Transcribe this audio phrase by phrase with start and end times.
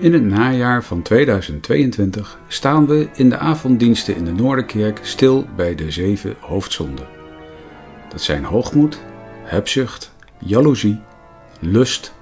[0.00, 5.74] In het najaar van 2022 staan we in de avonddiensten in de Noorderkerk stil bij
[5.74, 7.06] de zeven hoofdzonden.
[8.08, 9.00] Dat zijn hoogmoed,
[9.42, 11.00] hebzucht, jaloezie,
[11.60, 12.14] lust,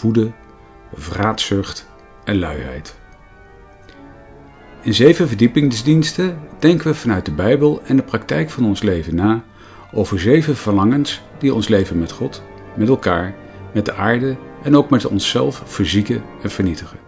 [0.00, 0.32] woede,
[0.94, 1.86] vraatzucht
[2.24, 2.94] en luiheid.
[4.82, 9.44] In zeven verdiepingsdiensten denken we vanuit de Bijbel en de praktijk van ons leven na
[9.92, 12.42] over zeven verlangens die ons leven met God,
[12.76, 13.34] met elkaar,
[13.72, 17.05] met de aarde en ook met onszelf verzieken en vernietigen.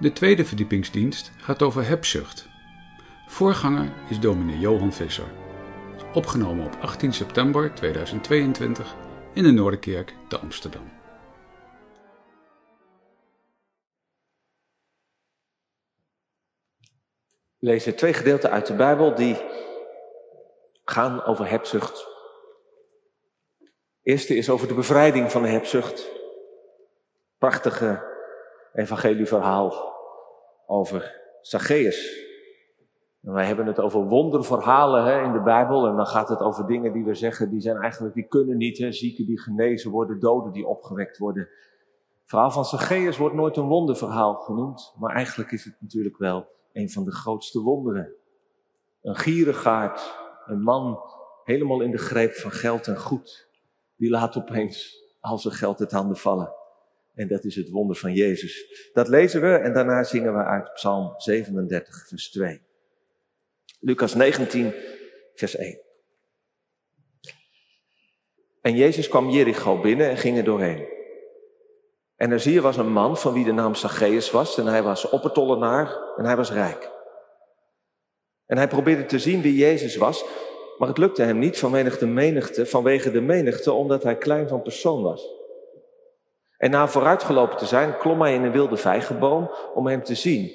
[0.00, 2.48] De tweede verdiepingsdienst gaat over hebzucht.
[3.26, 5.32] Voorganger is dominee Johan Visser.
[6.14, 8.96] Opgenomen op 18 september 2022
[9.34, 10.92] in de Noorderkerk te Amsterdam.
[17.58, 19.36] We lezen twee gedeelten uit de Bijbel die
[20.84, 22.06] gaan over hebzucht.
[24.02, 26.10] Eerste is over de bevrijding van de hebzucht.
[27.38, 28.08] Prachtige
[28.74, 29.94] evangelieverhaal
[30.66, 32.28] over Zacchaeus.
[33.22, 35.86] En wij hebben het over wonderverhalen hè, in de Bijbel.
[35.86, 38.78] En dan gaat het over dingen die we zeggen, die zijn eigenlijk, die kunnen niet.
[38.78, 38.92] Hè.
[38.92, 41.42] Zieken die genezen worden, doden die opgewekt worden.
[41.42, 44.94] Het verhaal van Zacchaeus wordt nooit een wonderverhaal genoemd.
[44.98, 48.12] Maar eigenlijk is het natuurlijk wel een van de grootste wonderen.
[49.02, 51.00] Een gierigaard, een man
[51.44, 53.48] helemaal in de greep van geld en goed.
[53.96, 56.52] Die laat opeens al zijn geld het handen vallen.
[57.20, 58.88] En dat is het wonder van Jezus.
[58.92, 62.60] Dat lezen we en daarna zingen we uit Psalm 37, vers 2.
[63.80, 64.74] Lucas 19,
[65.34, 65.80] vers 1.
[68.60, 70.88] En Jezus kwam Jericho binnen en ging er doorheen.
[72.16, 74.58] En er zie je was een man van wie de naam Zacchaeus was.
[74.58, 76.90] En hij was oppertollenaar en hij was rijk.
[78.46, 80.24] En hij probeerde te zien wie Jezus was.
[80.78, 84.62] Maar het lukte hem niet vanwege de menigte, vanwege de menigte, omdat hij klein van
[84.62, 85.39] persoon was.
[86.60, 90.50] En na vooruitgelopen te zijn, klom hij in een wilde vijgenboom om hem te zien,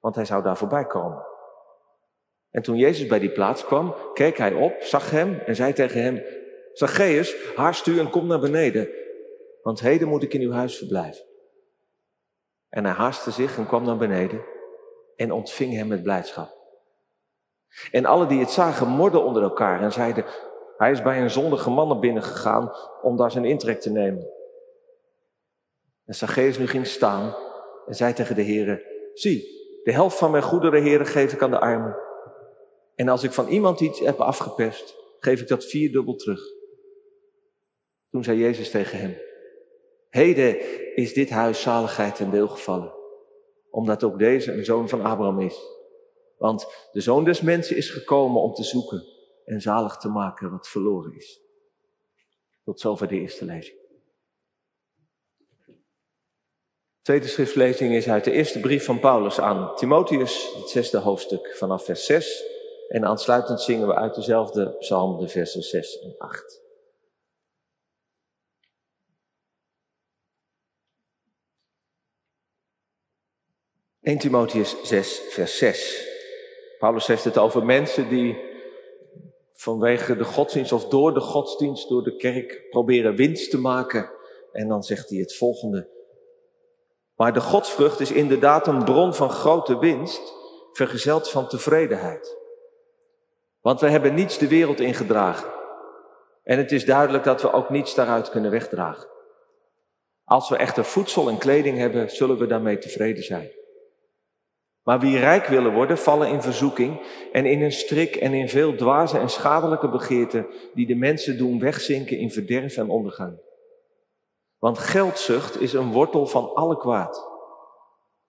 [0.00, 1.26] want hij zou daar voorbij komen.
[2.50, 6.02] En toen Jezus bij die plaats kwam, keek hij op, zag hem en zei tegen
[6.02, 6.22] hem,
[6.72, 8.88] Zacchaeus, haast u en kom naar beneden,
[9.62, 11.24] want heden moet ik in uw huis verblijven.
[12.68, 14.44] En hij haastte zich en kwam naar beneden
[15.16, 16.50] en ontving hem met blijdschap.
[17.90, 20.24] En alle die het zagen morden onder elkaar en zeiden,
[20.76, 22.72] hij is bij een zondige man naar binnen gegaan
[23.02, 24.40] om daar zijn intrek te nemen.
[26.04, 27.36] En Zacchaeus nu ging staan
[27.86, 28.82] en zei tegen de heren,
[29.14, 31.96] zie, de helft van mijn goederen, heren, geef ik aan de armen.
[32.94, 36.40] En als ik van iemand iets heb afgepest, geef ik dat vierdubbel terug.
[38.10, 39.16] Toen zei Jezus tegen hem,
[40.08, 40.60] heden
[40.96, 42.94] is dit huis zaligheid ten deel gevallen,
[43.70, 45.60] omdat ook deze een zoon van Abraham is.
[46.36, 49.04] Want de zoon des mensen is gekomen om te zoeken
[49.44, 51.40] en zalig te maken wat verloren is.
[52.64, 53.81] Tot zover de eerste lezing.
[57.02, 61.84] Tweede schriftlezing is uit de eerste brief van Paulus aan Timotheus, het zesde hoofdstuk vanaf
[61.84, 62.44] vers 6.
[62.88, 66.60] En aansluitend zingen we uit dezelfde psalm de versen 6 en 8.
[74.10, 76.08] ...1 Timotheus 6, vers 6.
[76.78, 78.36] Paulus heeft het over mensen die
[79.52, 84.10] vanwege de godsdienst of door de godsdienst, door de kerk proberen winst te maken.
[84.52, 86.01] En dan zegt hij het volgende.
[87.22, 90.34] Maar de godsvrucht is inderdaad een bron van grote winst,
[90.72, 92.36] vergezeld van tevredenheid.
[93.60, 95.48] Want we hebben niets de wereld ingedragen.
[96.42, 99.08] En het is duidelijk dat we ook niets daaruit kunnen wegdragen.
[100.24, 103.50] Als we echter voedsel en kleding hebben, zullen we daarmee tevreden zijn.
[104.82, 107.02] Maar wie rijk willen worden, vallen in verzoeking
[107.32, 111.58] en in een strik en in veel dwaze en schadelijke begeerten die de mensen doen
[111.58, 113.40] wegzinken in verderf en ondergang.
[114.62, 117.28] Want geldzucht is een wortel van alle kwaad.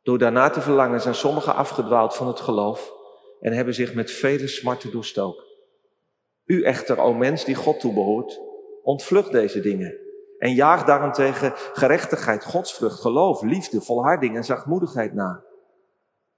[0.02, 2.94] Door daarna te verlangen zijn sommigen afgedwaald van het geloof
[3.40, 5.46] en hebben zich met vele smarten doorstoken.
[6.46, 8.40] U echter, o mens die God toebehoort,
[8.84, 9.98] ontvlucht deze dingen
[10.38, 15.44] en jaag daarentegen gerechtigheid, godsvrucht, geloof, liefde, volharding en zachtmoedigheid na.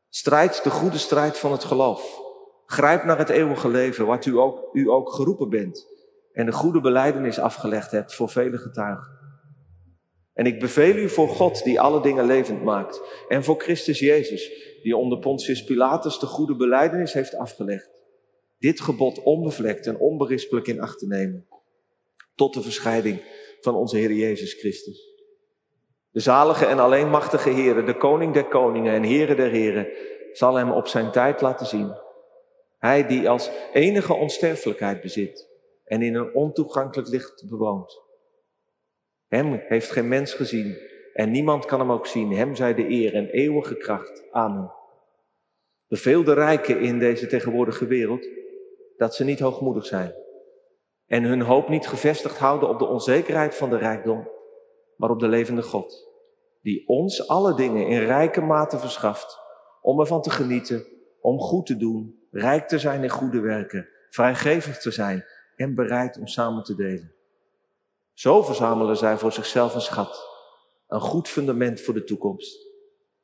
[0.09, 2.19] Strijd de goede strijd van het geloof.
[2.65, 5.87] Grijp naar het eeuwige leven, wat u ook, u ook geroepen bent
[6.33, 9.14] en de goede beleidenis afgelegd hebt voor vele getuigen.
[10.35, 13.01] En ik beveel u voor God die alle dingen levend maakt.
[13.27, 14.51] En voor Christus Jezus,
[14.83, 17.89] die onder Pontius Pilatus de goede beleidenis heeft afgelegd.
[18.59, 21.47] Dit gebod onbevlekt en onberispelijk in acht te nemen.
[22.35, 23.21] Tot de verscheiding
[23.61, 25.13] van onze Heer Jezus Christus.
[26.11, 29.87] De zalige en alleen machtige Heere, de koning der koningen en Heere der heren,
[30.31, 31.93] zal hem op zijn tijd laten zien.
[32.77, 35.49] Hij die als enige onsterfelijkheid bezit
[35.83, 38.04] en in een ontoegankelijk licht bewoont.
[39.27, 40.77] Hem heeft geen mens gezien
[41.13, 42.31] en niemand kan hem ook zien.
[42.31, 44.23] Hem zij de eer en eeuwige kracht.
[44.31, 44.71] Amen.
[45.87, 48.27] Beveel de rijken in deze tegenwoordige wereld
[48.97, 50.13] dat ze niet hoogmoedig zijn
[51.07, 54.29] en hun hoop niet gevestigd houden op de onzekerheid van de rijkdom,
[54.97, 56.09] maar op de levende God,
[56.61, 59.39] die ons alle dingen in rijke mate verschaft
[59.81, 60.85] om ervan te genieten,
[61.21, 65.25] om goed te doen, rijk te zijn in goede werken, vrijgevig te zijn
[65.55, 67.14] en bereid om samen te delen.
[68.15, 70.27] Zo verzamelen zij voor zichzelf een schat,
[70.87, 72.67] een goed fundament voor de toekomst,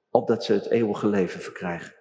[0.10, 1.96] opdat ze het eeuwige leven verkrijgen.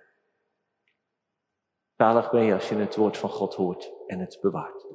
[1.97, 4.87] Zalig ben je als je het woord van God hoort en het bewaart.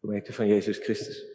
[0.00, 1.32] Gemeente van Jezus Christus.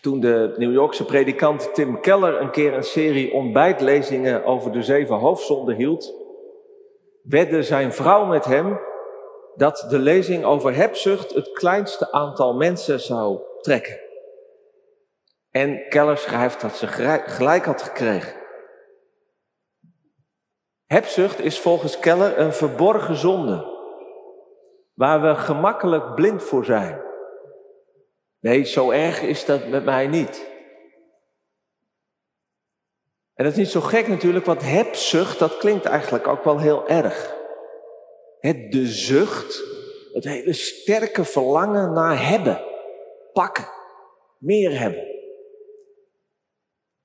[0.00, 5.16] Toen de New Yorkse predikant Tim Keller een keer een serie ontbijtlezingen over de zeven
[5.16, 6.14] hoofdzonden hield,
[7.22, 8.78] wedde zijn vrouw met hem
[9.54, 14.00] dat de lezing over hebzucht het kleinste aantal mensen zou trekken.
[15.50, 16.86] En Keller schrijft dat ze
[17.26, 18.40] gelijk had gekregen.
[20.86, 23.66] Hebzucht is volgens Keller een verborgen zonde,
[24.94, 27.02] waar we gemakkelijk blind voor zijn.
[28.40, 30.50] Nee, zo erg is dat met mij niet.
[33.34, 36.88] En dat is niet zo gek natuurlijk, want hebzucht, dat klinkt eigenlijk ook wel heel
[36.88, 37.41] erg.
[38.42, 39.62] Het de zucht,
[40.12, 42.64] het hele sterke verlangen naar hebben,
[43.32, 43.68] pakken,
[44.38, 45.06] meer hebben.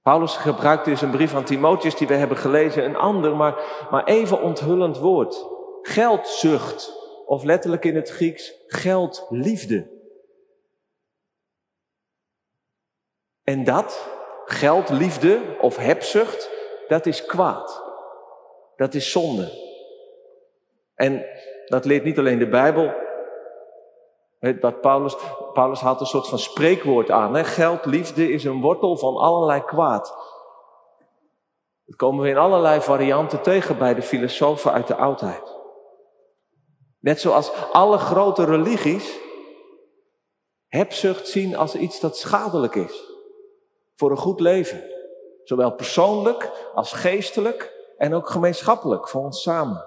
[0.02, 4.04] Paulus gebruikt in zijn brief aan Timotheus, die we hebben gelezen, een ander, maar, maar
[4.04, 5.46] even onthullend woord.
[5.82, 6.94] Geldzucht,
[7.26, 9.88] of letterlijk in het Grieks geldliefde.
[13.44, 14.10] En dat,
[14.46, 16.50] geldliefde of hebzucht,
[16.88, 17.84] dat is kwaad.
[18.76, 19.67] Dat is zonde.
[20.98, 21.26] En
[21.66, 22.94] dat leert niet alleen de Bijbel.
[24.82, 25.16] Paulus,
[25.54, 27.36] Paulus haalt een soort van spreekwoord aan.
[27.36, 27.44] Hè?
[27.44, 30.16] Geld, liefde is een wortel van allerlei kwaad.
[31.86, 35.56] Dat komen we in allerlei varianten tegen bij de filosofen uit de oudheid.
[37.00, 39.20] Net zoals alle grote religies
[40.68, 43.12] hebzucht zien als iets dat schadelijk is
[43.96, 44.84] voor een goed leven.
[45.44, 49.87] Zowel persoonlijk als geestelijk en ook gemeenschappelijk voor ons samen.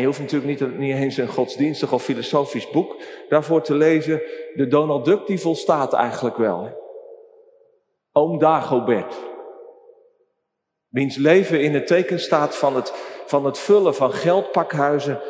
[0.00, 2.96] Je hoeft natuurlijk niet, niet eens een godsdienstig of filosofisch boek
[3.28, 4.22] daarvoor te lezen.
[4.54, 6.82] De Donald Duck die volstaat eigenlijk wel.
[8.12, 9.14] Oom Dagobert.
[10.88, 12.92] Wiens leven in het teken staat van het,
[13.26, 15.20] van het vullen van geldpakhuizen.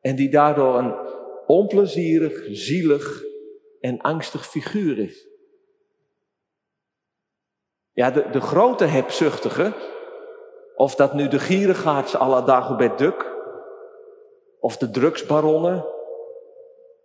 [0.00, 0.94] En die daardoor een
[1.46, 3.22] onplezierig, zielig
[3.80, 5.26] en angstig figuur is.
[7.92, 9.72] Ja, de, de grote hebzuchtige,
[10.74, 13.37] of dat nu de gierigaards à la Dagobert Duck,
[14.60, 15.84] of de drugsbaronnen,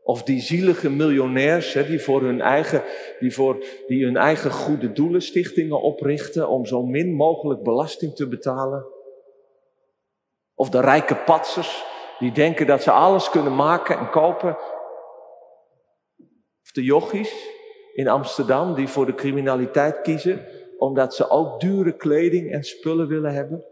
[0.04, 2.84] of die zielige miljonairs hè, die, voor hun eigen,
[3.20, 8.28] die, voor, die hun eigen goede doelen stichtingen oprichten om zo min mogelijk belasting te
[8.28, 8.86] betalen.
[10.56, 11.86] Of de rijke patsers
[12.20, 14.58] die denken dat ze alles kunnen maken en kopen.
[16.64, 17.50] Of de jochies
[17.94, 20.46] in Amsterdam die voor de criminaliteit kiezen
[20.78, 23.66] omdat ze ook dure kleding en spullen willen hebben?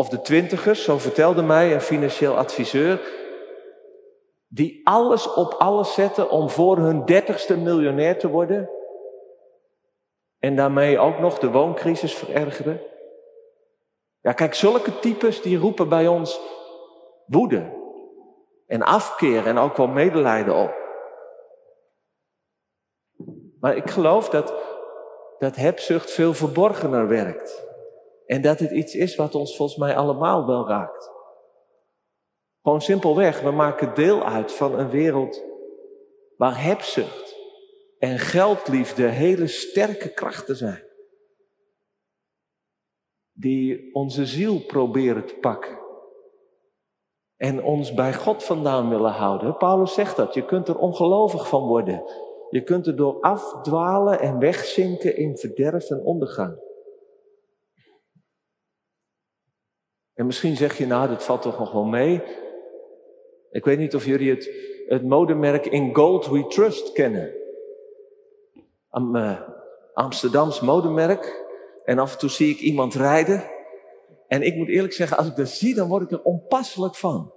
[0.00, 3.00] Of de twintigers, zo vertelde mij een financieel adviseur,
[4.48, 8.70] die alles op alles zetten om voor hun dertigste miljonair te worden
[10.38, 12.80] en daarmee ook nog de wooncrisis verergeren.
[14.20, 16.40] Ja, kijk, zulke types die roepen bij ons
[17.26, 17.72] woede
[18.66, 20.74] en afkeer en ook wel medelijden op.
[23.60, 24.54] Maar ik geloof dat,
[25.38, 27.69] dat hebzucht veel verborgener werkt.
[28.30, 31.10] En dat het iets is wat ons volgens mij allemaal wel raakt.
[32.62, 35.42] Gewoon simpelweg, we maken deel uit van een wereld
[36.36, 37.36] waar hebzucht
[37.98, 40.84] en geldliefde hele sterke krachten zijn.
[43.32, 45.78] Die onze ziel proberen te pakken.
[47.36, 49.56] En ons bij God vandaan willen houden.
[49.56, 52.02] Paulus zegt dat, je kunt er ongelovig van worden.
[52.50, 56.68] Je kunt er door afdwalen en wegzinken in verderf en ondergang.
[60.20, 62.22] En misschien zeg je, nou, dat valt toch nog wel mee.
[63.50, 64.50] Ik weet niet of jullie het,
[64.86, 67.32] het modemerk In Gold We Trust kennen.
[68.88, 69.40] Am, uh,
[69.94, 71.44] Amsterdams modemerk.
[71.84, 73.44] En af en toe zie ik iemand rijden.
[74.26, 77.32] En ik moet eerlijk zeggen, als ik dat zie, dan word ik er onpasselijk van.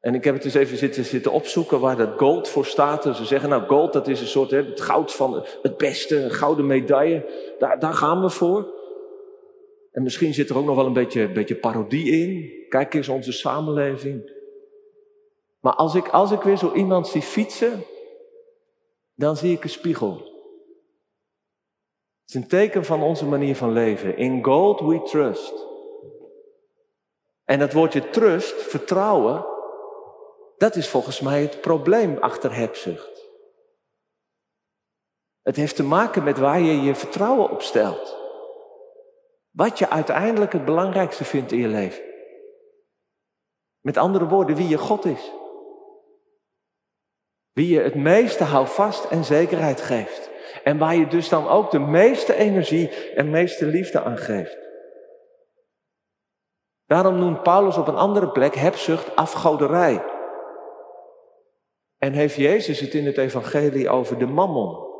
[0.00, 3.06] En ik heb het eens even zitten, zitten opzoeken waar dat gold voor staat.
[3.06, 6.16] En ze zeggen, nou, gold, dat is een soort, hè, het goud van het beste,
[6.16, 7.26] een gouden medaille.
[7.58, 8.82] Daar, daar gaan we voor.
[9.94, 12.52] En misschien zit er ook nog wel een beetje, beetje parodie in.
[12.68, 14.32] Kijk eens onze samenleving.
[15.60, 17.84] Maar als ik, als ik weer zo iemand zie fietsen,
[19.14, 20.16] dan zie ik een spiegel.
[22.20, 24.16] Het is een teken van onze manier van leven.
[24.16, 25.66] In gold we trust.
[27.44, 29.46] En dat woordje trust, vertrouwen,
[30.56, 33.30] dat is volgens mij het probleem achter hebzucht.
[35.42, 38.23] Het heeft te maken met waar je je vertrouwen op stelt.
[39.54, 42.04] Wat je uiteindelijk het belangrijkste vindt in je leven.
[43.80, 45.32] Met andere woorden, wie je God is.
[47.52, 50.30] Wie je het meeste houvast en zekerheid geeft.
[50.64, 54.58] En waar je dus dan ook de meeste energie en meeste liefde aan geeft.
[56.86, 60.04] Daarom noemt Paulus op een andere plek hebzucht afgoderij.
[61.98, 64.92] En heeft Jezus het in het evangelie over de mammon.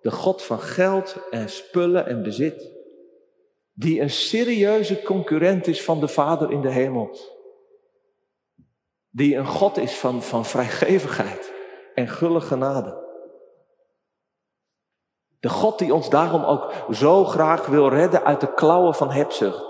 [0.00, 2.77] De God van geld en spullen en bezit.
[3.78, 7.16] Die een serieuze concurrent is van de Vader in de hemel.
[9.10, 11.52] Die een God is van, van vrijgevigheid
[11.94, 13.06] en gulle genade.
[15.40, 19.66] De God die ons daarom ook zo graag wil redden uit de klauwen van hebzucht.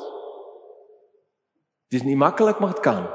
[1.84, 3.06] Het is niet makkelijk, maar het kan.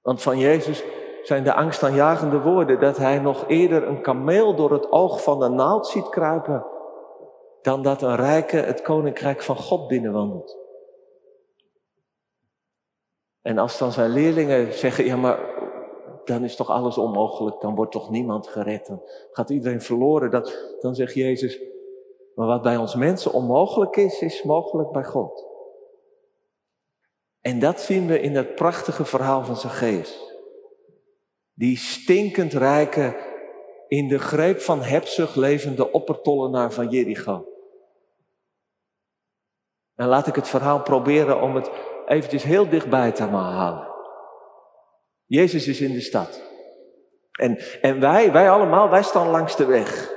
[0.00, 0.82] Want van Jezus
[1.22, 5.48] zijn de angstaanjagende woorden dat hij nog eerder een kameel door het oog van de
[5.48, 6.77] naald ziet kruipen,
[7.62, 10.56] dan dat een rijke het koninkrijk van God binnenwandelt.
[13.42, 15.56] En als dan zijn leerlingen zeggen, ja maar
[16.24, 20.48] dan is toch alles onmogelijk, dan wordt toch niemand gered, dan gaat iedereen verloren, dan,
[20.80, 21.60] dan zegt Jezus,
[22.34, 25.46] maar wat bij ons mensen onmogelijk is, is mogelijk bij God.
[27.40, 30.36] En dat zien we in dat prachtige verhaal van Zacchaeus.
[31.54, 33.27] Die stinkend rijke,
[33.88, 37.46] in de greep van hebzucht levende oppertollenaar van Jericho.
[39.94, 41.70] En laat ik het verhaal proberen om het
[42.06, 43.88] eventjes heel dichtbij te halen.
[45.24, 46.42] Jezus is in de stad.
[47.32, 50.16] En, en wij, wij allemaal, wij staan langs de weg.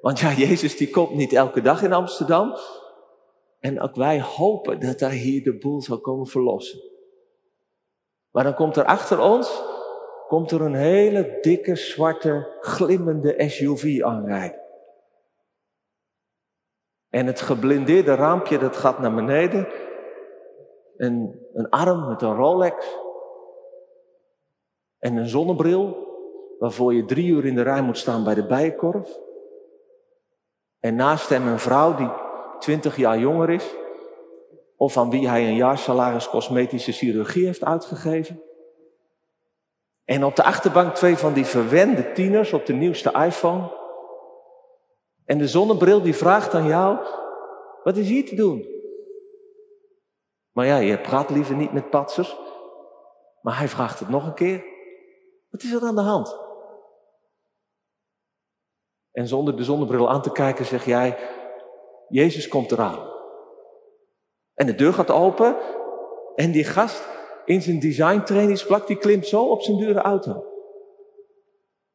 [0.00, 2.56] Want ja, Jezus die komt niet elke dag in Amsterdam.
[3.60, 6.80] En ook wij hopen dat hij hier de boel zal komen verlossen.
[8.30, 9.62] Maar dan komt er achter ons,
[10.34, 14.60] komt er een hele dikke, zwarte, glimmende SUV aanrijden.
[17.08, 19.68] En het geblindeerde raampje, dat gaat naar beneden.
[20.96, 22.98] En een arm met een Rolex.
[24.98, 26.08] En een zonnebril,
[26.58, 29.18] waarvoor je drie uur in de rij moet staan bij de bijenkorf.
[30.80, 32.10] En naast hem een vrouw die
[32.58, 33.74] 20 jaar jonger is,
[34.76, 38.43] of aan wie hij een jaarsalaris cosmetische chirurgie heeft uitgegeven.
[40.04, 43.82] En op de achterbank twee van die verwende tieners op de nieuwste iPhone.
[45.24, 46.98] En de zonnebril die vraagt aan jou,
[47.82, 48.68] wat is hier te doen?
[50.52, 52.36] Maar ja, je praat liever niet met patsers.
[53.40, 54.64] Maar hij vraagt het nog een keer.
[55.50, 56.38] Wat is er aan de hand?
[59.12, 61.18] En zonder de zonnebril aan te kijken zeg jij,
[62.08, 63.12] Jezus komt eraan.
[64.54, 65.56] En de deur gaat open
[66.34, 67.08] en die gast
[67.44, 70.44] in zijn design trainingsplak, die klimt zo op zijn dure auto.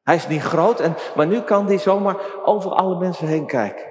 [0.04, 3.88] Hij is niet groot, en, maar nu kan hij zomaar over alle mensen heen kijken.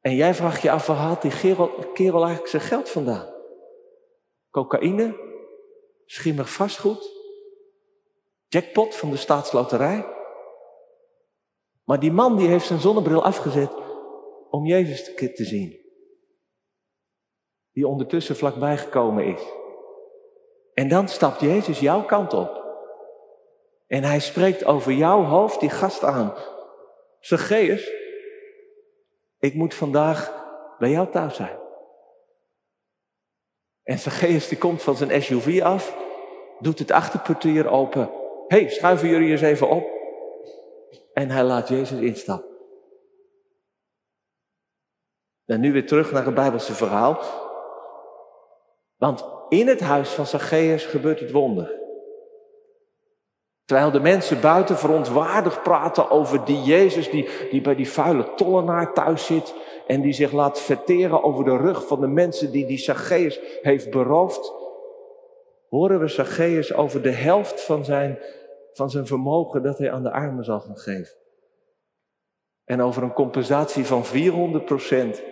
[0.00, 3.34] En jij vraagt je af, waar haalt die kerel, kerel eigenlijk zijn geld vandaan?
[4.50, 5.16] Cocaïne?
[6.04, 7.12] Schimmig vastgoed?
[8.48, 10.06] Jackpot van de staatsloterij?
[11.84, 13.72] Maar die man die heeft zijn zonnebril afgezet
[14.50, 15.80] om Jezus te zien.
[17.72, 19.42] Die ondertussen vlakbij gekomen is.
[20.76, 22.64] En dan stapt Jezus jouw kant op.
[23.86, 26.34] En hij spreekt over jouw hoofd die gast aan.
[27.20, 27.92] Zacchaeus,
[29.38, 30.44] ik moet vandaag
[30.78, 31.58] bij jou thuis zijn.
[33.82, 35.96] En Zacchaeus die komt van zijn SUV af,
[36.58, 38.10] doet het achterportier open.
[38.46, 39.86] Hé, hey, schuiven jullie eens even op.
[41.12, 42.56] En hij laat Jezus instappen.
[45.44, 47.20] En nu weer terug naar het Bijbelse verhaal.
[48.96, 51.84] Want in het huis van Zacchaeus gebeurt het wonder.
[53.64, 58.92] Terwijl de mensen buiten verontwaardigd praten over die Jezus die, die bij die vuile tollenaar
[58.92, 59.54] thuis zit
[59.86, 63.90] en die zich laat verteren over de rug van de mensen die die Zacchaeus heeft
[63.90, 64.52] beroofd,
[65.68, 68.18] horen we Zacchaeus over de helft van zijn,
[68.72, 71.16] van zijn vermogen dat hij aan de armen zal gaan geven.
[72.64, 75.22] En over een compensatie van 400 procent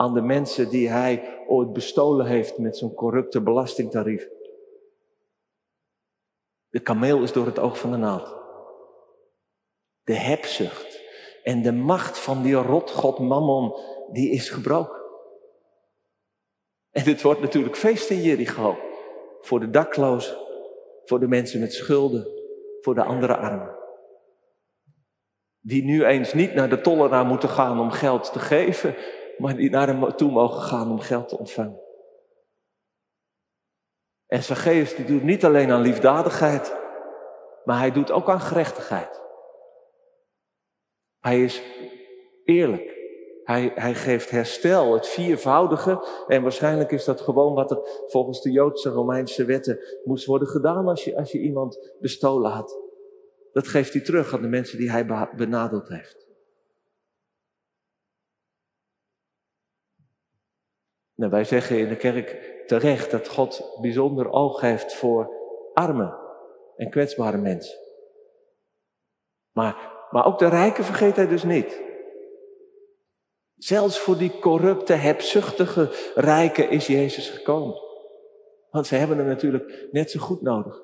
[0.00, 4.28] aan de mensen die hij ooit bestolen heeft met zo'n corrupte belastingtarief.
[6.68, 8.36] De kameel is door het oog van de naald.
[10.02, 11.00] De hebzucht
[11.42, 13.74] en de macht van die rotgod Mammon,
[14.12, 15.00] die is gebroken.
[16.90, 18.78] En het wordt natuurlijk feest in Jericho.
[19.40, 20.36] Voor de daklozen,
[21.04, 22.28] voor de mensen met schulden,
[22.80, 23.76] voor de andere armen.
[25.60, 28.94] Die nu eens niet naar de tollenaar moeten gaan om geld te geven,
[29.40, 31.80] maar die naar hem toe mogen gaan om geld te ontvangen.
[34.26, 36.76] En Zacchaeus die doet niet alleen aan liefdadigheid,
[37.64, 39.20] maar hij doet ook aan gerechtigheid.
[41.20, 41.62] Hij is
[42.44, 42.98] eerlijk.
[43.44, 46.06] Hij, hij geeft herstel, het viervoudige.
[46.26, 50.88] En waarschijnlijk is dat gewoon wat er volgens de Joodse Romeinse wetten moest worden gedaan
[50.88, 52.80] als je, als je iemand bestolen had.
[53.52, 56.29] Dat geeft hij terug aan de mensen die hij benadeeld heeft.
[61.20, 65.30] Nou, wij zeggen in de kerk terecht dat God bijzonder oog heeft voor
[65.74, 66.18] armen
[66.76, 67.78] en kwetsbare mensen.
[69.52, 71.82] Maar, maar ook de rijken vergeet hij dus niet.
[73.56, 77.80] Zelfs voor die corrupte, hebzuchtige rijken is Jezus gekomen.
[78.70, 80.82] Want ze hebben hem natuurlijk net zo goed nodig.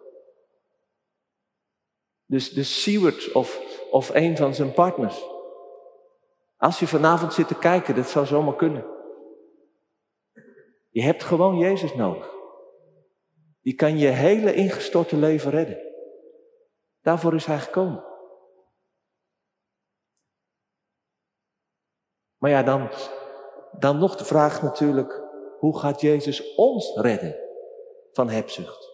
[2.26, 5.24] Dus de steward of, of een van zijn partners.
[6.56, 8.94] Als je vanavond zit te kijken, dat zou zomaar kunnen.
[10.96, 12.34] Je hebt gewoon Jezus nodig.
[13.60, 15.78] Die kan je hele ingestorte leven redden.
[17.00, 18.04] Daarvoor is hij gekomen.
[22.36, 22.90] Maar ja, dan,
[23.78, 25.22] dan nog de vraag natuurlijk,
[25.58, 27.36] hoe gaat Jezus ons redden
[28.12, 28.90] van hebzucht?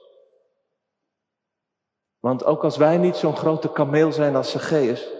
[2.18, 5.12] Want ook als wij niet zo'n grote kameel zijn als Zacchaeus,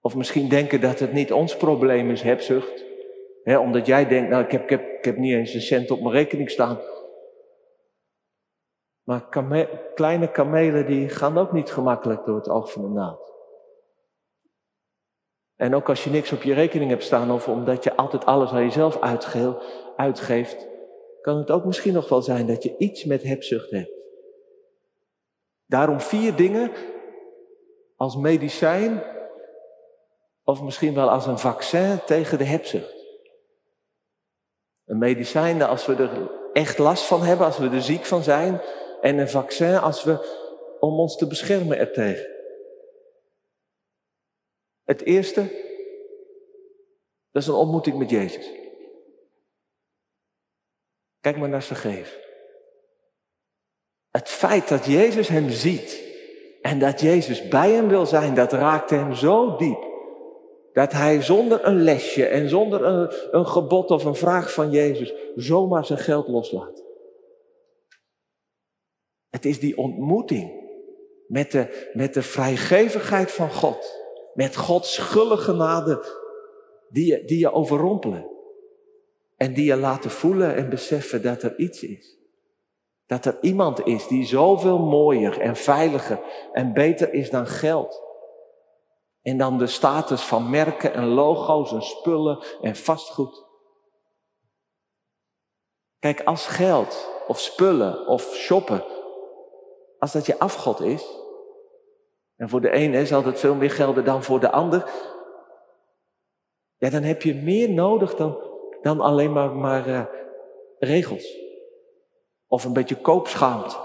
[0.00, 2.84] of misschien denken dat het niet ons probleem is, hebzucht,
[3.54, 6.00] omdat jij denkt, nou ik heb, ik, heb, ik heb niet eens een cent op
[6.00, 6.80] mijn rekening staan.
[9.02, 9.28] Maar
[9.94, 13.32] kleine kamelen die gaan ook niet gemakkelijk door het oog van de naald.
[15.56, 18.50] En ook als je niks op je rekening hebt staan of omdat je altijd alles
[18.50, 19.00] aan jezelf
[19.96, 20.68] uitgeeft,
[21.20, 23.90] kan het ook misschien nog wel zijn dat je iets met hebzucht hebt.
[25.66, 26.72] Daarom vier dingen
[27.96, 29.02] als medicijn
[30.44, 32.95] of misschien wel als een vaccin tegen de hebzucht.
[34.86, 38.60] Een medicijn als we er echt last van hebben, als we er ziek van zijn.
[39.00, 40.44] En een vaccin als we
[40.80, 42.34] om ons te beschermen ertegen.
[44.84, 45.40] Het eerste,
[47.30, 48.50] dat is een ontmoeting met Jezus.
[51.20, 52.18] Kijk maar naar geef.
[54.10, 56.02] Het feit dat Jezus hem ziet
[56.62, 59.85] en dat Jezus bij hem wil zijn, dat raakte hem zo diep.
[60.76, 65.14] Dat hij zonder een lesje en zonder een, een gebod of een vraag van Jezus
[65.34, 66.84] zomaar zijn geld loslaat.
[69.28, 70.52] Het is die ontmoeting
[71.26, 74.04] met de, met de vrijgevigheid van God.
[74.34, 76.04] Met Gods gulle genade
[76.88, 78.30] die je, die je overrompelen.
[79.36, 82.18] En die je laten voelen en beseffen dat er iets is.
[83.06, 86.20] Dat er iemand is die zoveel mooier en veiliger
[86.52, 88.05] en beter is dan geld.
[89.26, 93.44] En dan de status van merken en logo's en spullen en vastgoed.
[95.98, 98.84] Kijk, als geld of spullen of shoppen,
[99.98, 101.06] als dat je afgod is,
[102.36, 104.90] en voor de ene zal dat veel meer gelden dan voor de ander,
[106.76, 108.38] ja, dan heb je meer nodig dan,
[108.82, 110.04] dan alleen maar, maar uh,
[110.78, 111.38] regels.
[112.46, 113.76] Of een beetje koopschaamte.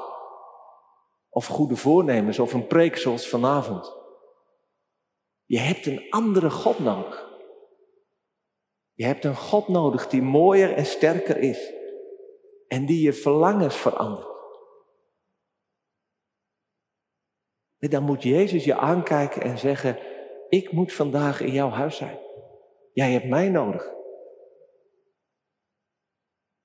[1.30, 4.01] Of goede voornemens of een preek zoals vanavond.
[5.52, 7.30] Je hebt een andere God nodig.
[8.94, 11.74] Je hebt een God nodig die mooier en sterker is.
[12.68, 14.28] En die je verlangens verandert.
[17.80, 20.00] En dan moet Jezus je aankijken en zeggen,
[20.50, 22.20] ik moet vandaag in jouw huis zijn.
[22.94, 23.92] Jij hebt mij nodig.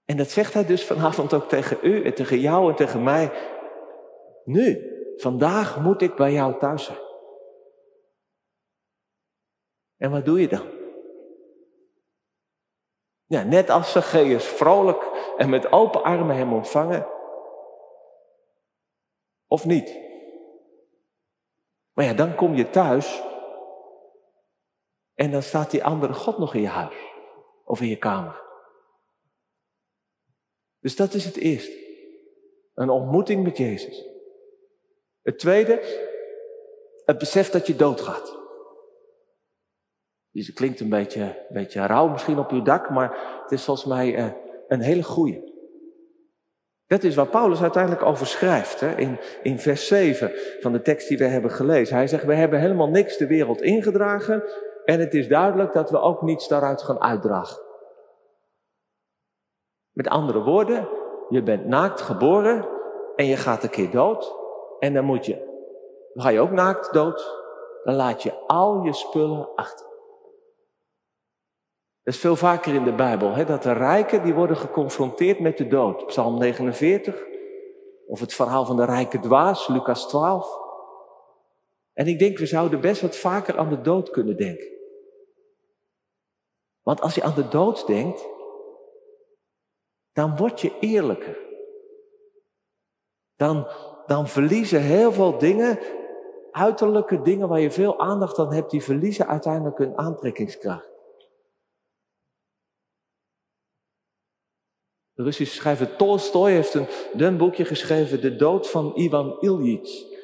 [0.05, 3.31] En dat zegt hij dus vanavond ook tegen u en tegen jou en tegen mij.
[4.45, 7.05] Nu, vandaag moet ik bij jou thuis zijn.
[9.97, 10.75] En wat doe je dan?
[13.27, 15.03] Ja, net als Zacchaeus vrolijk
[15.37, 17.07] en met open armen hem ontvangen.
[19.47, 19.99] Of niet?
[21.93, 23.23] Maar ja, dan kom je thuis
[25.15, 26.97] en dan staat die andere God nog in je huis
[27.65, 28.45] of in je kamer.
[30.81, 31.85] Dus dat is het eerste.
[32.75, 34.05] Een ontmoeting met Jezus.
[35.23, 36.05] Het tweede,
[37.05, 38.46] het besef dat je doodgaat.
[40.45, 44.19] Het klinkt een beetje, beetje rauw misschien op uw dak, maar het is volgens mij
[44.19, 44.27] uh,
[44.69, 45.55] een hele goeie.
[46.87, 48.97] Dat is waar Paulus uiteindelijk over schrijft, hè?
[48.97, 51.97] In, in vers 7 van de tekst die we hebben gelezen.
[51.97, 54.45] Hij zegt, we hebben helemaal niks de wereld ingedragen
[54.85, 57.63] en het is duidelijk dat we ook niets daaruit gaan uitdragen.
[59.93, 60.89] Met andere woorden,
[61.29, 62.69] je bent naakt geboren
[63.17, 64.35] en je gaat een keer dood
[64.79, 65.65] en dan moet je,
[66.15, 67.43] ga je ook naakt dood,
[67.85, 69.86] dan laat je al je spullen achter.
[72.07, 75.59] Dat is veel vaker in de Bijbel, hè, dat de rijken die worden geconfronteerd met
[75.59, 76.07] de dood.
[76.07, 77.25] Psalm 49,
[78.07, 80.59] of het verhaal van de rijke dwaas, Lucas 12.
[81.93, 84.69] En ik denk, we zouden best wat vaker aan de dood kunnen denken.
[86.83, 88.27] Want als je aan de dood denkt,
[90.13, 91.39] dan word je eerlijker.
[93.37, 93.67] Dan,
[94.07, 95.79] dan verliezen heel veel dingen,
[96.51, 100.96] uiterlijke dingen waar je veel aandacht aan hebt, die verliezen uiteindelijk hun aantrekkingskracht.
[105.17, 110.15] De Russische schrijver Tolstoy heeft een dun boekje geschreven, De dood van Ivan Ilyich.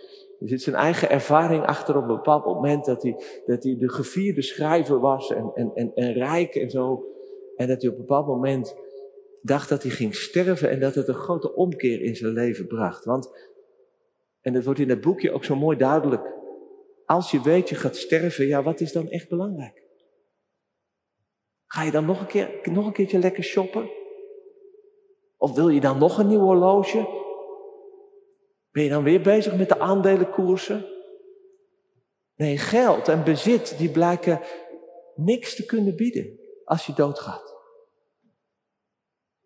[0.41, 3.89] Er zit zijn eigen ervaring achter op een bepaald moment dat hij, dat hij de
[3.89, 7.05] gevierde schrijver was en, en, en, en rijk en zo.
[7.57, 8.77] En dat hij op een bepaald moment
[9.43, 13.05] dacht dat hij ging sterven en dat het een grote omkeer in zijn leven bracht.
[13.05, 13.31] Want,
[14.41, 16.33] en dat wordt in dat boekje ook zo mooi duidelijk.
[17.07, 19.83] Als je weet je gaat sterven, ja, wat is dan echt belangrijk?
[21.67, 24.01] Ga je dan nog een, keer, nog een keertje lekker shoppen?
[25.43, 27.09] Of wil je dan nog een nieuw horloge?
[28.71, 30.87] Ben je dan weer bezig met de aandelenkoersen?
[32.37, 34.41] Nee, geld en bezit, die blijken
[35.15, 37.57] niks te kunnen bieden als je doodgaat.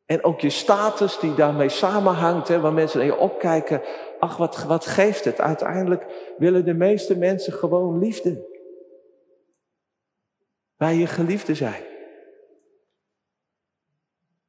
[0.04, 3.82] En ook je status die daarmee samenhangt, hè, waar mensen naar je opkijken.
[4.18, 5.40] Ach, wat, wat geeft het?
[5.40, 8.46] Uiteindelijk willen de meeste mensen gewoon liefde.
[10.76, 11.95] Bij je geliefde zijn.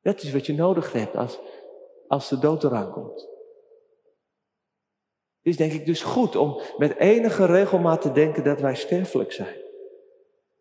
[0.08, 1.40] Dat is wat je nodig hebt als,
[2.08, 3.22] als de dood eraan komt.
[5.38, 9.32] Het is denk ik dus goed om met enige regelmaat te denken dat wij sterfelijk
[9.32, 9.56] zijn.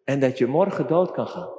[0.04, 1.52] En dat je morgen dood kan gaan.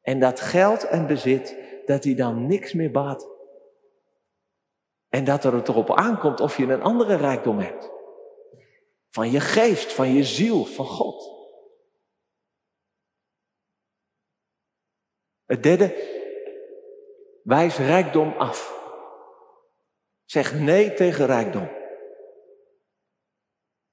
[0.00, 1.56] En dat geld en bezit,
[1.86, 3.28] dat die dan niks meer baat.
[5.08, 7.90] En dat er het erop aankomt of je een andere rijkdom hebt.
[9.10, 11.34] Van je geest, van je ziel, van God.
[15.44, 16.14] Het derde,
[17.46, 18.84] Wijs rijkdom af.
[20.24, 21.68] Zeg nee tegen rijkdom.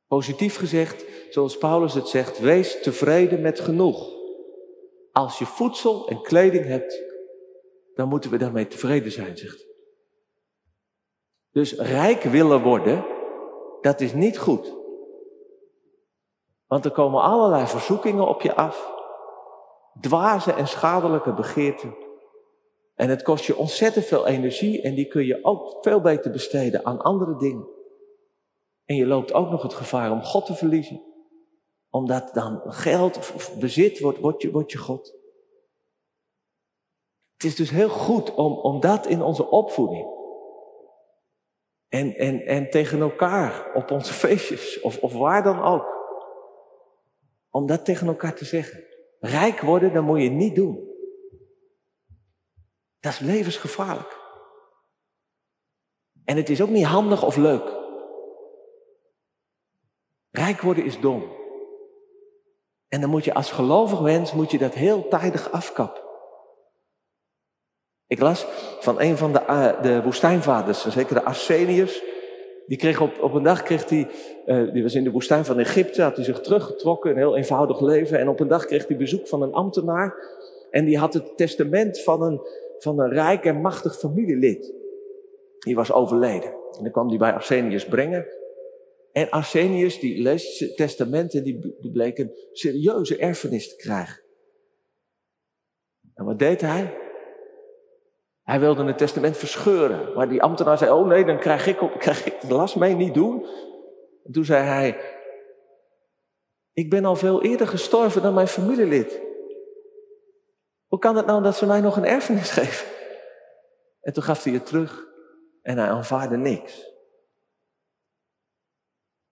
[0.07, 4.09] Positief gezegd, zoals Paulus het zegt, wees tevreden met genoeg.
[5.11, 7.01] Als je voedsel en kleding hebt,
[7.95, 9.73] dan moeten we daarmee tevreden zijn, zegt hij.
[11.51, 13.05] Dus rijk willen worden,
[13.81, 14.73] dat is niet goed.
[16.67, 18.91] Want er komen allerlei verzoekingen op je af.
[19.99, 22.02] Dwaze en schadelijke begeerten.
[22.93, 26.85] En het kost je ontzettend veel energie en die kun je ook veel beter besteden
[26.85, 27.67] aan andere dingen.
[28.85, 31.01] En je loopt ook nog het gevaar om God te verliezen.
[31.89, 35.21] Omdat dan geld of bezit wordt, wordt je, je God.
[37.33, 40.07] Het is dus heel goed om, om dat in onze opvoeding.
[41.89, 45.91] En, en, en tegen elkaar op onze feestjes of, of waar dan ook.
[47.49, 48.83] Om dat tegen elkaar te zeggen.
[49.19, 50.92] Rijk worden, dat moet je niet doen.
[53.03, 54.17] Dat is levensgevaarlijk.
[56.25, 57.75] En het is ook niet handig of leuk.
[60.31, 61.23] Rijk worden is dom.
[62.87, 66.03] En dan moet je als gelovig mens moet je dat heel tijdig afkappen.
[68.07, 68.45] Ik las
[68.79, 72.03] van een van de, uh, de woestijnvaders, zeker de Arsenius.
[72.67, 74.09] Die kreeg op, op een dag kreeg hij,
[74.45, 77.79] uh, die was in de woestijn van Egypte, had hij zich teruggetrokken, een heel eenvoudig
[77.79, 78.19] leven.
[78.19, 80.15] En op een dag kreeg hij bezoek van een ambtenaar.
[80.71, 82.41] En die had het testament van een
[82.83, 84.73] van een rijk en machtig familielid.
[85.59, 86.49] Die was overleden.
[86.49, 88.27] En dan kwam die bij Arsenius brengen.
[89.11, 94.21] En Arsenius, die leest het testament en die, bleek een serieuze erfenis te krijgen.
[96.13, 96.97] En wat deed hij?
[98.43, 100.13] Hij wilde het testament verscheuren.
[100.13, 103.13] Maar die ambtenaar zei, oh nee, dan krijg ik, krijg ik de last mee, niet
[103.13, 103.45] doen.
[104.23, 104.97] En toen zei hij,
[106.73, 109.21] ik ben al veel eerder gestorven dan mijn familielid.
[110.93, 112.87] Hoe kan het nou dat ze mij nog een erfenis geven?
[114.01, 115.07] En toen gaf hij het terug
[115.61, 116.91] en hij aanvaarde niks.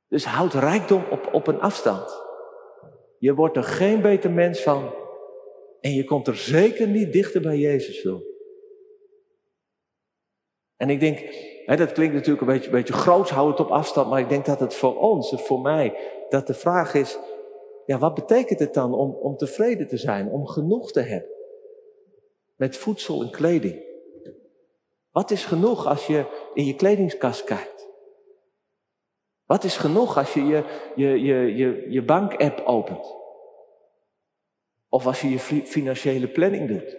[0.08, 2.22] Dus houd rijkdom op, op een afstand.
[3.18, 4.94] Je wordt er geen beter mens van.
[5.82, 8.24] En je komt er zeker niet dichter bij Jezus toe.
[10.78, 11.20] En ik denk,
[11.66, 14.10] hè, dat klinkt natuurlijk een beetje, beetje groots, het op afstand.
[14.10, 15.98] Maar ik denk dat het voor ons, voor mij,
[16.30, 17.18] dat de vraag is,
[17.86, 21.40] ja, wat betekent het dan om, om tevreden te zijn, om genoeg te hebben?
[22.62, 23.84] Met voedsel en kleding.
[25.12, 27.88] Wat is genoeg als je in je kledingskast kijkt?
[29.46, 30.64] Wat is genoeg als je je,
[30.96, 33.16] je, je, je, je bankapp opent?
[34.90, 36.98] Of als je je financiële planning doet?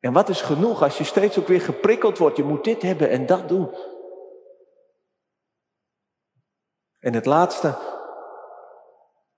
[0.00, 2.36] En wat is genoeg als je steeds ook weer geprikkeld wordt?
[2.36, 3.74] Je moet dit hebben en dat doen.
[6.98, 7.78] En het laatste,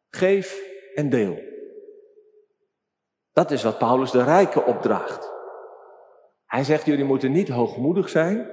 [0.09, 0.63] geef
[0.95, 1.57] en deel.
[3.39, 5.33] Dat is wat Paulus de rijken opdraagt.
[6.47, 8.51] Hij zegt, jullie moeten niet hoogmoedig zijn.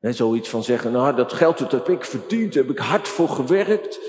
[0.00, 3.28] En zoiets van zeggen, nou dat geld dat heb ik verdiend, heb ik hard voor
[3.28, 4.00] gewerkt.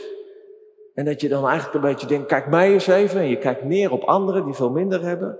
[0.93, 3.19] En dat je dan eigenlijk een beetje denkt, kijk mij eens even.
[3.19, 5.39] En je kijkt neer op anderen die veel minder hebben.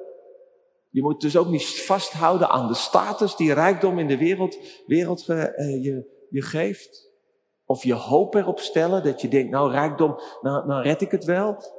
[0.90, 5.30] Je moet dus ook niet vasthouden aan de status die rijkdom in de wereld, wereld
[5.30, 7.12] eh, je, je geeft.
[7.66, 11.24] Of je hoop erop stellen dat je denkt, nou rijkdom, nou, nou red ik het
[11.24, 11.75] wel.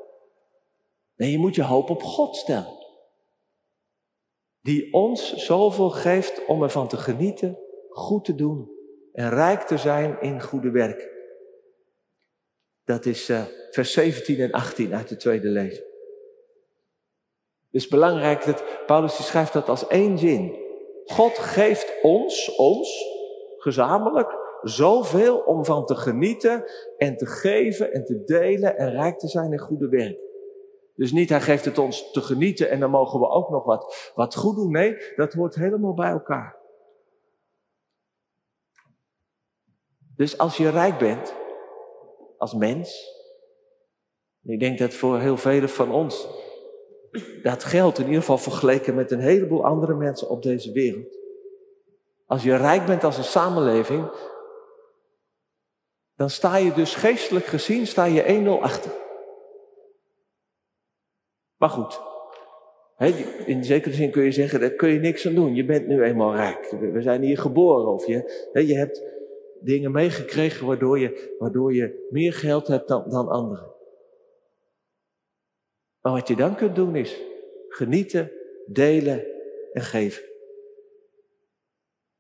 [1.17, 2.85] Nee, je moet je hoop op God stellen.
[4.61, 8.71] Die ons zoveel geeft om ervan te genieten, goed te doen
[9.13, 11.15] en rijk te zijn in goede werk.
[12.85, 15.87] Dat is uh, vers 17 en 18 uit de tweede lezing.
[17.65, 20.65] Het is belangrijk dat Paulus schrijft dat als één zin.
[21.05, 23.05] God geeft ons, ons,
[23.57, 26.65] gezamenlijk, zoveel om van te genieten
[26.97, 30.26] en te geven en te delen en rijk te zijn in goede werk.
[30.97, 34.13] Dus niet, hij geeft het ons te genieten en dan mogen we ook nog wat,
[34.15, 34.71] wat goed doen.
[34.71, 36.57] Nee, dat hoort helemaal bij elkaar.
[40.17, 41.35] Dus als je rijk bent,
[42.39, 43.15] als mens,
[44.43, 46.29] ik denk dat voor heel velen van ons
[47.43, 51.19] dat geldt in ieder geval vergeleken met een heleboel andere mensen op deze wereld.
[52.27, 54.11] Als je rijk bent als een samenleving,
[56.15, 59.06] dan sta je dus geestelijk gezien, sta je 1-0 achter.
[61.57, 62.01] Maar goed,
[63.47, 65.55] in zekere zin kun je zeggen, daar kun je niks aan doen.
[65.55, 66.71] Je bent nu eenmaal rijk.
[66.71, 67.93] We zijn hier geboren.
[67.93, 69.03] Of je, je hebt
[69.61, 73.75] dingen meegekregen waardoor je, waardoor je meer geld hebt dan, dan anderen.
[76.01, 77.23] Maar wat je dan kunt doen is
[77.69, 78.33] genieten,
[78.67, 79.27] delen
[79.73, 80.25] en geven.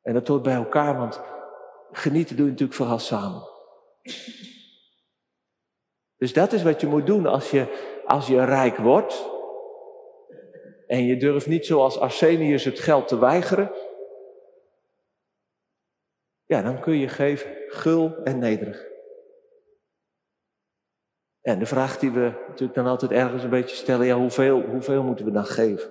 [0.02, 1.20] En dat hoort bij elkaar, want
[1.92, 3.42] genieten doe je natuurlijk vooral samen.
[6.16, 9.30] Dus dat is wat je moet doen als je, als je rijk wordt.
[10.86, 13.72] En je durft niet zoals Arsenius het geld te weigeren.
[16.44, 18.86] Ja, dan kun je geven, gul en nederig.
[21.40, 25.02] En de vraag die we natuurlijk dan altijd ergens een beetje stellen, ja, hoeveel, hoeveel
[25.02, 25.90] moeten we dan geven?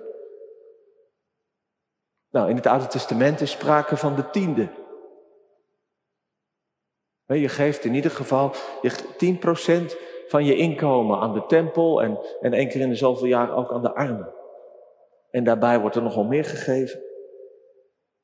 [2.30, 4.68] Nou, in het Oude Testament is sprake van de tiende.
[7.26, 8.90] Je geeft in ieder geval je
[9.92, 9.96] 10%
[10.26, 13.72] van je inkomen aan de tempel en, en één keer in de zoveel jaar ook
[13.72, 14.34] aan de armen.
[15.30, 17.02] En daarbij wordt er nogal meer gegeven.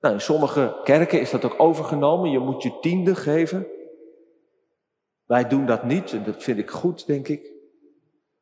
[0.01, 2.31] Nou, in sommige kerken is dat ook overgenomen.
[2.31, 3.67] Je moet je tiende geven.
[5.25, 7.53] Wij doen dat niet en dat vind ik goed, denk ik.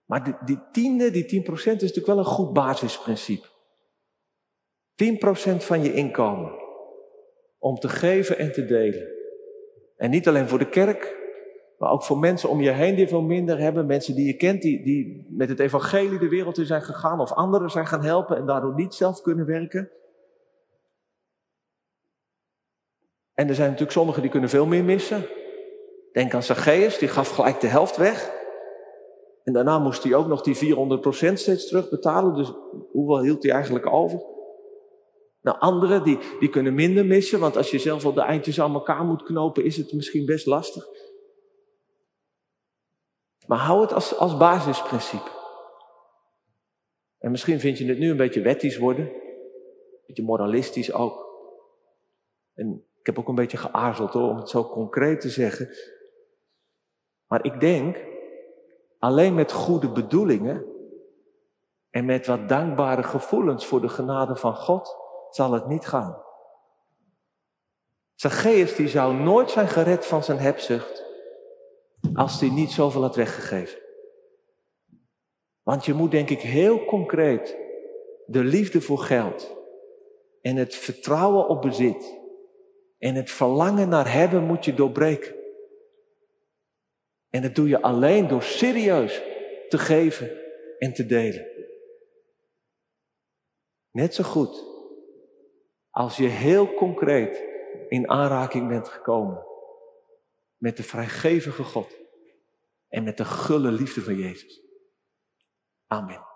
[0.04, 3.46] Maar die, die tiende, die 10% is natuurlijk wel een goed basisprincipe.
[5.04, 6.52] 10% van je inkomen.
[7.58, 9.08] Om te geven en te delen.
[9.96, 11.19] En niet alleen voor de kerk,
[11.80, 13.86] maar ook voor mensen om je heen die veel minder hebben.
[13.86, 17.32] Mensen die je kent, die, die met het evangelie de wereld in zijn gegaan of
[17.32, 19.90] anderen zijn gaan helpen en daardoor niet zelf kunnen werken.
[23.34, 25.26] En er zijn natuurlijk sommigen die kunnen veel meer missen.
[26.12, 28.32] Denk aan Zacchaeus, die gaf gelijk de helft weg.
[29.44, 32.34] En daarna moest hij ook nog die 400% steeds terugbetalen.
[32.34, 32.52] Dus
[32.92, 34.22] hoeveel hield hij eigenlijk over?
[35.42, 38.74] Nou, anderen die, die kunnen minder missen, want als je zelf al de eindjes aan
[38.74, 40.86] elkaar moet knopen, is het misschien best lastig.
[43.46, 45.30] Maar hou het als, als basisprincipe.
[47.18, 51.28] En misschien vind je het nu een beetje wettisch worden, een beetje moralistisch ook.
[52.54, 55.68] En ik heb ook een beetje geaarzeld hoor, om het zo concreet te zeggen.
[57.26, 58.04] Maar ik denk,
[58.98, 60.64] alleen met goede bedoelingen
[61.90, 64.96] en met wat dankbare gevoelens voor de genade van God
[65.30, 66.22] zal het niet gaan.
[68.14, 71.09] Zacchaeus die zou nooit zijn gered van zijn hebzucht
[72.14, 73.78] als hij niet zoveel had weggegeven.
[75.62, 77.58] Want je moet denk ik heel concreet
[78.26, 79.56] de liefde voor geld
[80.42, 82.18] en het vertrouwen op bezit
[82.98, 85.34] en het verlangen naar hebben moet je doorbreken.
[87.30, 89.22] En dat doe je alleen door serieus
[89.68, 90.30] te geven
[90.78, 91.46] en te delen.
[93.90, 94.64] Net zo goed
[95.90, 97.44] als je heel concreet
[97.88, 99.48] in aanraking bent gekomen
[100.60, 101.98] met de vrijgevige God.
[102.88, 104.60] en met de gulle liefde van Jezus.
[105.86, 106.29] Amen.